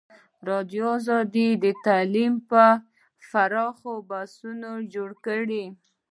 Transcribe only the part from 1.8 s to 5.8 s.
تعلیم په اړه پراخ بحثونه جوړ کړي.